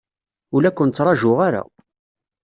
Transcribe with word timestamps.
Ur 0.53 0.61
la 0.61 0.71
ken-ttṛajuɣ 0.71 1.37
ara. 1.47 1.61